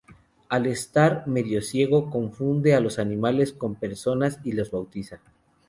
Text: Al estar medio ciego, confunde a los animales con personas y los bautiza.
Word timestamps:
Al 0.49 0.65
estar 0.65 1.27
medio 1.27 1.61
ciego, 1.61 2.09
confunde 2.09 2.73
a 2.73 2.79
los 2.79 2.97
animales 2.97 3.53
con 3.53 3.75
personas 3.75 4.39
y 4.43 4.53
los 4.53 4.71
bautiza. 4.71 5.19